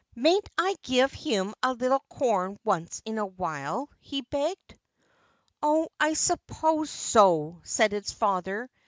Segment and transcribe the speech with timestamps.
[0.15, 4.75] "Mayn't I give him a little corn once in a while?" he begged.
[5.61, 8.67] "Oh, I suppose so," said his father.